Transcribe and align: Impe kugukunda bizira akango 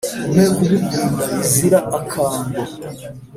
Impe 0.25 0.43
kugukunda 0.55 1.23
bizira 1.35 1.79
akango 1.99 2.61